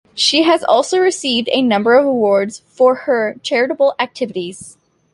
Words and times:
She 0.15 0.41
has 0.41 0.63
also 0.63 0.97
received 0.97 1.47
a 1.51 1.61
number 1.61 1.93
of 1.95 2.07
awards 2.07 2.63
for 2.65 2.95
her 3.05 3.35
charitable 3.43 3.93
activities. 3.99 4.75